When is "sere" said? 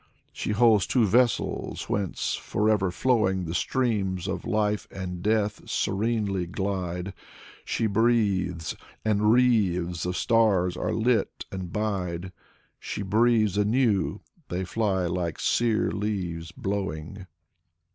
15.39-15.91